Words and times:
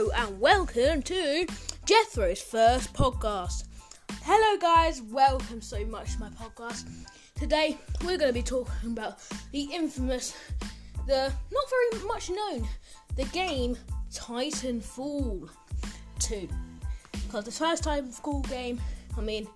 Hello 0.00 0.12
and 0.16 0.40
welcome 0.40 1.02
to 1.02 1.46
Jethro's 1.84 2.40
first 2.40 2.90
podcast. 2.94 3.64
Hello, 4.22 4.58
guys, 4.58 5.02
welcome 5.02 5.60
so 5.60 5.84
much 5.84 6.14
to 6.14 6.20
my 6.20 6.30
podcast. 6.30 6.88
Today 7.34 7.76
we're 8.00 8.16
going 8.16 8.30
to 8.30 8.32
be 8.32 8.42
talking 8.42 8.92
about 8.92 9.18
the 9.52 9.64
infamous, 9.64 10.34
the 11.06 11.30
not 11.52 11.64
very 11.68 12.06
much 12.06 12.30
known, 12.30 12.66
the 13.16 13.24
game 13.24 13.76
Titanfall 14.10 15.50
2. 16.18 16.48
Because 17.12 17.44
the 17.44 17.52
first 17.52 17.84
Titanfall 17.84 18.48
game, 18.48 18.80
I 19.18 19.20
mean, 19.20 19.46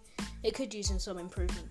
it 0.42 0.52
could 0.54 0.74
use 0.74 0.92
some 1.02 1.16
improvement. 1.16 1.68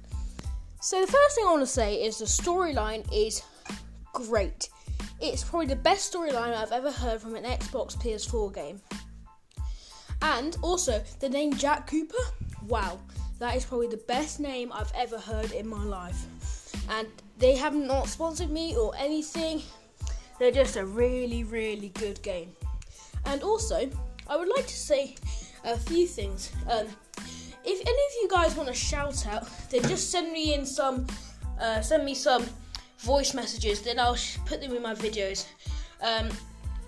So 0.82 1.00
the 1.00 1.12
first 1.12 1.36
thing 1.36 1.46
I 1.46 1.52
want 1.52 1.62
to 1.62 1.68
say 1.68 1.98
is 2.04 2.18
the 2.18 2.26
storyline 2.26 3.08
is 3.14 3.44
great. 4.14 4.70
It's 5.26 5.42
probably 5.42 5.68
the 5.68 5.78
best 5.78 6.14
storyline 6.14 6.54
I've 6.54 6.74
ever 6.74 6.92
heard 6.92 7.22
from 7.22 7.36
an 7.36 7.46
Xbox 7.46 7.96
PS4 7.96 8.54
game. 8.54 8.82
And 10.22 10.58
also, 10.62 11.02
the 11.22 11.30
name 11.30 11.54
Jack 11.54 11.88
Cooper, 11.88 12.18
wow, 12.68 13.00
that 13.40 13.56
is 13.56 13.64
probably 13.64 13.88
the 13.88 14.04
best 14.06 14.42
name 14.42 14.74
I've 14.74 14.92
ever 14.94 15.18
heard 15.18 15.54
in 15.54 15.66
my 15.66 15.82
life. 15.82 16.76
And 16.90 17.08
they 17.38 17.56
have 17.56 17.74
not 17.74 18.10
sponsored 18.10 18.50
me 18.50 18.76
or 18.76 18.94
anything, 18.98 19.62
they're 20.40 20.52
just 20.52 20.76
a 20.76 20.86
really, 20.86 21.46
really 21.46 21.94
good 22.00 22.22
game. 22.22 22.52
And 23.26 23.44
also, 23.44 23.90
I 24.28 24.36
would 24.36 24.50
like 24.50 24.68
to 24.68 24.76
say 24.76 25.16
a 25.64 25.78
few 25.78 26.06
things. 26.06 26.52
Um, 26.70 26.88
if 27.64 27.80
any 27.80 27.80
of 27.80 28.14
you 28.22 28.28
guys 28.30 28.58
want 28.58 28.68
to 28.68 28.76
shout 28.76 29.26
out, 29.26 29.48
then 29.70 29.84
just 29.84 30.12
send 30.12 30.34
me 30.34 30.54
in 30.54 30.66
some, 30.66 31.08
uh, 31.62 31.80
send 31.80 32.04
me 32.04 32.14
some 32.14 32.46
voice 33.04 33.34
messages. 33.34 33.82
Then 33.82 34.00
I'll 34.00 34.18
put 34.46 34.62
them 34.62 34.76
in 34.76 34.82
my 34.82 34.94
videos. 34.94 35.46
Um, 36.02 36.30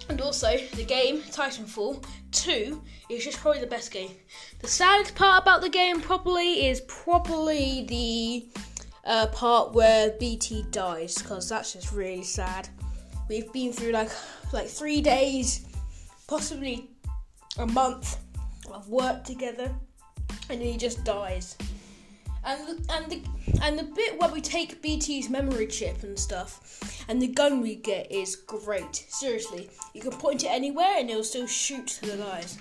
and 0.10 0.22
also, 0.22 0.58
the 0.76 0.84
game 0.84 1.22
Titanfall 1.22 2.06
2 2.32 2.82
is 3.10 3.24
just 3.24 3.40
probably 3.40 3.62
the 3.62 3.68
best 3.68 3.92
game. 3.92 4.12
The 4.60 4.68
saddest 4.68 5.16
part 5.16 5.42
about 5.42 5.62
the 5.62 5.70
game, 5.70 6.00
probably, 6.00 6.68
is 6.68 6.82
probably 6.82 7.86
the 7.88 8.62
uh, 9.06 9.28
part 9.28 9.74
where 9.74 10.12
BT 10.12 10.66
dies, 10.72 11.16
because 11.16 11.50
that's 11.50 11.74
just 11.74 11.92
really 11.92 12.24
sad. 12.24 12.70
We've 13.28 13.52
been 13.52 13.74
through 13.74 13.92
like 13.92 14.12
like 14.54 14.68
three 14.68 15.02
days, 15.02 15.66
possibly 16.28 16.92
a 17.58 17.66
month 17.66 18.18
of 18.72 18.88
work 18.90 19.24
together 19.24 19.74
and 20.50 20.62
he 20.62 20.78
just 20.78 21.04
dies. 21.04 21.58
And 22.46 22.86
and 22.90 23.12
the 23.12 23.22
and 23.62 23.80
the 23.80 23.84
bit 23.84 24.20
where 24.20 24.30
we 24.30 24.42
take 24.42 24.82
BT's 24.82 25.30
memory 25.30 25.68
chip 25.68 26.04
and 26.04 26.18
stuff, 26.18 27.06
and 27.10 27.22
the 27.22 27.28
gun 27.28 27.62
we 27.62 27.76
get 27.76 28.12
is 28.12 28.36
great. 28.36 28.96
Seriously, 29.10 29.70
you 29.94 30.02
can 30.02 30.12
point 30.12 30.44
it 30.44 30.50
anywhere 30.52 30.96
and 30.98 31.10
it'll 31.10 31.24
still 31.24 31.48
shoot 31.48 32.00
the 32.04 32.18
guys. 32.18 32.60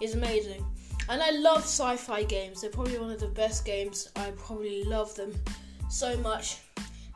It's 0.00 0.14
amazing. 0.14 0.64
And 1.08 1.22
I 1.22 1.30
love 1.30 1.62
sci-fi 1.62 2.24
games. 2.24 2.60
They're 2.60 2.70
probably 2.70 2.98
one 2.98 3.10
of 3.10 3.20
the 3.20 3.28
best 3.28 3.64
games. 3.64 4.10
I 4.16 4.32
probably 4.32 4.82
love 4.84 5.14
them 5.14 5.32
so 5.88 6.16
much. 6.18 6.58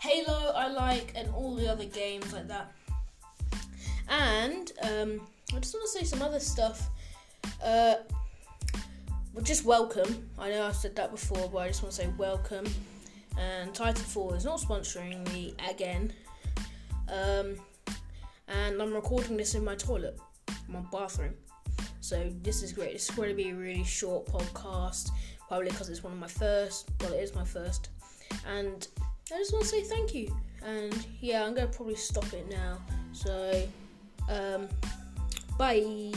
Halo 0.01 0.53
I 0.55 0.69
like, 0.69 1.13
and 1.17 1.29
all 1.35 1.57
the 1.57 1.69
other 1.69 1.85
games 1.85 2.33
like 2.33 2.49
that. 2.49 2.73
And 4.09 4.73
um, 4.83 5.21
I 5.55 5.59
just 5.59 5.75
want 5.75 5.91
to 5.91 5.99
say 5.99 6.05
some 6.05 6.23
other 6.23 6.41
stuff. 6.41 6.89
Uh, 7.63 7.97
just 9.43 9.65
welcome. 9.65 10.29
I 10.39 10.51
know 10.51 10.67
I've 10.67 10.77
said 10.77 10.95
that 10.97 11.11
before, 11.11 11.49
but 11.49 11.59
I 11.59 11.69
just 11.69 11.83
want 11.83 11.95
to 11.95 12.03
say 12.03 12.09
welcome. 12.19 12.67
And 13.39 13.73
Titanfall 13.73 14.37
is 14.37 14.45
not 14.45 14.61
sponsoring 14.61 15.31
me 15.33 15.55
again. 15.69 16.13
Um, 17.09 17.57
and 18.49 18.81
I'm 18.81 18.93
recording 18.93 19.37
this 19.37 19.55
in 19.55 19.65
my 19.65 19.75
toilet, 19.77 20.19
my 20.69 20.81
bathroom. 20.93 21.35
So 22.01 22.31
this 22.43 22.63
is 22.63 22.73
great. 22.73 22.93
This 22.93 23.09
is 23.09 23.15
going 23.15 23.29
to 23.29 23.35
be 23.35 23.51
a 23.51 23.55
really 23.55 23.85
short 23.85 24.27
podcast, 24.27 25.11
probably 25.49 25.71
because 25.71 25.89
it's 25.89 26.03
one 26.03 26.13
of 26.13 26.19
my 26.19 26.29
first. 26.29 26.91
Well, 27.01 27.13
it 27.13 27.23
is 27.23 27.35
my 27.35 27.45
first. 27.45 27.89
And 28.47 28.87
I 29.33 29.39
just 29.39 29.53
want 29.53 29.65
to 29.65 29.71
say 29.71 29.83
thank 29.83 30.15
you. 30.15 30.35
And 30.65 31.07
yeah, 31.21 31.45
I'm 31.45 31.55
going 31.55 31.69
to 31.69 31.75
probably 31.75 31.95
stop 31.95 32.33
it 32.33 32.51
now. 32.51 32.79
So, 33.13 33.67
um, 34.29 34.69
bye. 35.57 36.13